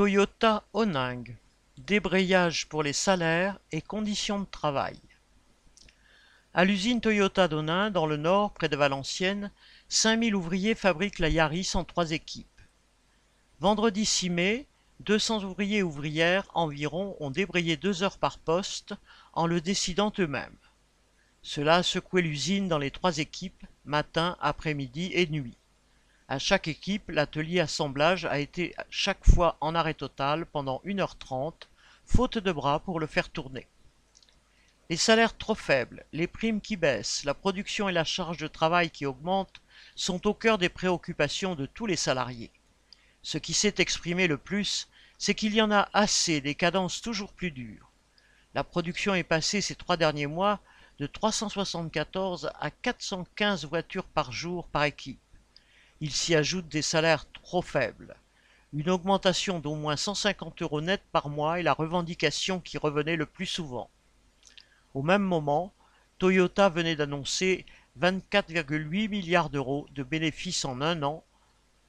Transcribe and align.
Toyota 0.00 0.64
Oning. 0.72 1.36
Débrayage 1.76 2.70
pour 2.70 2.82
les 2.82 2.94
salaires 2.94 3.58
et 3.70 3.82
conditions 3.82 4.40
de 4.40 4.46
travail. 4.46 4.98
À 6.54 6.64
l'usine 6.64 7.02
Toyota 7.02 7.48
d'Onin, 7.48 7.90
dans 7.90 8.06
le 8.06 8.16
nord, 8.16 8.54
près 8.54 8.70
de 8.70 8.78
Valenciennes, 8.78 9.50
5000 9.90 10.34
ouvriers 10.34 10.74
fabriquent 10.74 11.18
la 11.18 11.28
Yaris 11.28 11.72
en 11.74 11.84
trois 11.84 12.12
équipes. 12.12 12.46
Vendredi 13.58 14.06
6 14.06 14.30
mai, 14.30 14.66
200 15.00 15.44
ouvriers 15.44 15.82
ouvrières 15.82 16.48
environ 16.54 17.14
ont 17.20 17.30
débrayé 17.30 17.76
deux 17.76 18.02
heures 18.02 18.16
par 18.16 18.38
poste 18.38 18.94
en 19.34 19.46
le 19.46 19.60
décidant 19.60 20.14
eux-mêmes. 20.18 20.56
Cela 21.42 21.74
a 21.74 21.82
secoué 21.82 22.22
l'usine 22.22 22.68
dans 22.68 22.78
les 22.78 22.90
trois 22.90 23.18
équipes, 23.18 23.66
matin, 23.84 24.38
après-midi 24.40 25.10
et 25.12 25.26
nuit. 25.26 25.58
À 26.30 26.38
chaque 26.38 26.68
équipe, 26.68 27.10
l'atelier 27.10 27.58
assemblage 27.58 28.24
a 28.24 28.38
été 28.38 28.72
chaque 28.88 29.28
fois 29.28 29.56
en 29.60 29.74
arrêt 29.74 29.94
total 29.94 30.46
pendant 30.46 30.80
1h30, 30.84 31.54
faute 32.04 32.38
de 32.38 32.52
bras 32.52 32.78
pour 32.78 33.00
le 33.00 33.08
faire 33.08 33.30
tourner. 33.30 33.66
Les 34.90 34.96
salaires 34.96 35.36
trop 35.36 35.56
faibles, 35.56 36.04
les 36.12 36.28
primes 36.28 36.60
qui 36.60 36.76
baissent, 36.76 37.24
la 37.24 37.34
production 37.34 37.88
et 37.88 37.92
la 37.92 38.04
charge 38.04 38.36
de 38.36 38.46
travail 38.46 38.90
qui 38.90 39.06
augmentent 39.06 39.60
sont 39.96 40.24
au 40.28 40.32
cœur 40.32 40.56
des 40.56 40.68
préoccupations 40.68 41.56
de 41.56 41.66
tous 41.66 41.86
les 41.86 41.96
salariés. 41.96 42.52
Ce 43.22 43.36
qui 43.36 43.52
s'est 43.52 43.74
exprimé 43.78 44.28
le 44.28 44.38
plus, 44.38 44.88
c'est 45.18 45.34
qu'il 45.34 45.52
y 45.52 45.60
en 45.60 45.72
a 45.72 45.88
assez 45.92 46.40
des 46.40 46.54
cadences 46.54 47.02
toujours 47.02 47.32
plus 47.32 47.50
dures. 47.50 47.90
La 48.54 48.62
production 48.62 49.16
est 49.16 49.24
passée 49.24 49.60
ces 49.60 49.74
trois 49.74 49.96
derniers 49.96 50.28
mois 50.28 50.60
de 51.00 51.08
374 51.08 52.52
à 52.60 52.70
415 52.70 53.64
voitures 53.64 54.06
par 54.06 54.30
jour 54.30 54.68
par 54.68 54.84
équipe. 54.84 55.18
Il 56.02 56.12
s'y 56.12 56.34
ajoute 56.34 56.68
des 56.68 56.80
salaires 56.80 57.30
trop 57.30 57.60
faibles. 57.60 58.16
Une 58.72 58.88
augmentation 58.88 59.58
d'au 59.58 59.74
moins 59.74 59.96
150 59.96 60.62
euros 60.62 60.80
net 60.80 61.02
par 61.12 61.28
mois 61.28 61.60
est 61.60 61.62
la 61.62 61.74
revendication 61.74 62.58
qui 62.58 62.78
revenait 62.78 63.16
le 63.16 63.26
plus 63.26 63.46
souvent. 63.46 63.90
Au 64.94 65.02
même 65.02 65.22
moment, 65.22 65.74
Toyota 66.18 66.70
venait 66.70 66.96
d'annoncer 66.96 67.66
24,8 68.00 69.08
milliards 69.08 69.50
d'euros 69.50 69.86
de 69.94 70.02
bénéfices 70.02 70.64
en 70.64 70.80
un 70.80 71.02
an, 71.02 71.22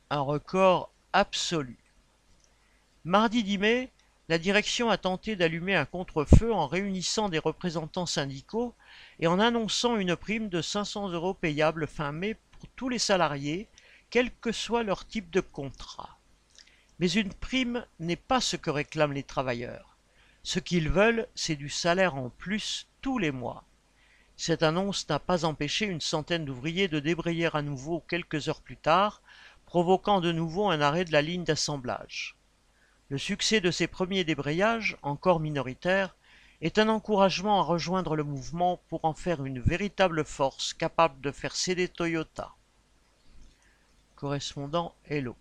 un 0.09 0.19
record 0.19 0.91
absolu. 1.14 1.77
Mardi 3.05 3.43
10 3.43 3.58
mai, 3.59 3.91
la 4.27 4.38
direction 4.38 4.89
a 4.89 4.97
tenté 4.97 5.36
d'allumer 5.38 5.75
un 5.75 5.86
contre-feu 5.86 6.53
en 6.53 6.67
réunissant 6.67 7.30
des 7.30 7.39
représentants 7.39 8.05
syndicaux 8.05 8.73
et 9.19 9.27
en 9.27 9.39
annonçant 9.39 9.95
une 9.95 10.16
prime 10.16 10.49
de 10.49 10.61
500 10.61 11.09
euros 11.09 11.33
payable 11.33 11.88
fin 11.88 12.11
mai 12.11 12.36
pour 12.52 12.67
tous 12.75 12.89
les 12.89 12.99
salariés, 12.99 13.67
quel 14.12 14.30
que 14.30 14.52
soit 14.52 14.84
leur 14.84 15.08
type 15.08 15.31
de 15.31 15.40
contrat. 15.40 16.20
Mais 17.00 17.09
une 17.09 17.34
prime 17.34 17.86
n'est 18.00 18.17
pas 18.17 18.42
ce 18.42 18.58
que 18.58 18.70
réclament 18.70 19.14
les 19.14 19.23
travailleurs. 19.23 19.98
Ce 20.44 20.59
qu'ils 20.59 20.90
veulent, 20.90 21.28
c'est 21.34 21.56
du 21.56 21.70
salaire 21.70 22.16
en 22.16 22.30
plus 22.30 22.88
tous 23.02 23.17
les 23.17 23.32
mois. 23.32 23.64
Cette 24.36 24.64
annonce 24.64 25.08
n'a 25.08 25.20
pas 25.20 25.45
empêché 25.45 25.86
une 25.86 26.02
centaine 26.02 26.44
d'ouvriers 26.44 26.89
de 26.89 27.00
débrayer 27.00 27.50
à 27.54 27.62
nouveau 27.62 28.02
quelques 28.02 28.50
heures 28.50 28.62
plus 28.62 28.76
tard, 28.76 29.22
provoquant 29.66 30.20
de 30.20 30.34
nouveau 30.34 30.70
un 30.70 30.82
arrêt 30.82 31.06
de 31.06 31.14
la 31.14 31.22
ligne 31.22 31.45
d'assemblage. 31.45 32.36
Le 33.08 33.17
succès 33.17 33.62
de 33.62 33.72
ces 33.72 33.88
premiers 33.88 34.26
débrayages, 34.26 34.98
encore 35.04 35.39
minoritaires, 35.39 36.16
est 36.59 36.80
un 36.80 36.89
encouragement 36.89 37.62
à 37.62 37.64
rejoindre 37.64 38.17
le 38.17 38.23
mouvement 38.23 38.82
pour 38.89 39.06
en 39.06 39.14
faire 39.14 39.45
une 39.45 39.62
véritable 39.62 40.26
force 40.26 40.73
capable 40.73 41.22
de 41.22 41.32
faire 41.32 41.56
céder 41.56 41.88
Toyota. 41.88 42.54
Correspondant 44.22 44.94
Hello. 45.09 45.36